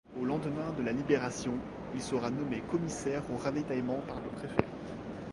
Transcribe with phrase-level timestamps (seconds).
[0.19, 1.53] Au lendemain de la Libération,
[1.93, 4.65] il sera nommé Commissaire au Ravitaillement par le Préfet.